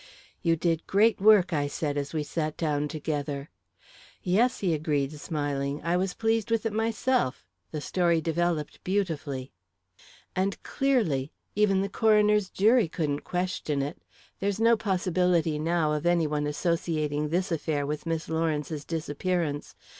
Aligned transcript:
"You 0.41 0.55
did 0.55 0.87
great 0.87 1.21
work," 1.21 1.53
I 1.53 1.67
said, 1.67 1.95
as 1.95 2.11
we 2.11 2.23
sat 2.23 2.57
down 2.57 2.87
together. 2.87 3.51
"Yes," 4.23 4.61
he 4.61 4.73
agreed, 4.73 5.13
smiling, 5.13 5.79
"I 5.83 5.95
was 5.95 6.15
pleased 6.15 6.49
with 6.49 6.65
it 6.65 6.73
myself. 6.73 7.45
The 7.69 7.81
story 7.81 8.19
developed 8.19 8.83
beautifully." 8.83 9.51
"And 10.35 10.57
clearly. 10.63 11.31
Even 11.53 11.81
the 11.81 11.87
coroner's 11.87 12.49
jury 12.49 12.87
couldn't 12.87 13.23
question 13.23 13.83
it. 13.83 14.01
There's 14.39 14.59
no 14.59 14.75
possibility, 14.75 15.59
now, 15.59 15.93
of 15.93 16.07
any 16.07 16.25
one 16.25 16.47
associating 16.47 17.29
this 17.29 17.51
affair 17.51 17.85
with 17.85 18.07
Miss 18.07 18.27
Lawrence's 18.27 18.83
disappearance. 18.83 19.75